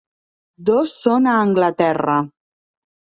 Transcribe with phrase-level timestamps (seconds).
[0.69, 2.17] Dos són a Anglaterra.